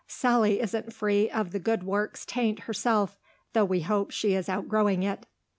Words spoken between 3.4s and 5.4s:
though we hope she is outgrowing it."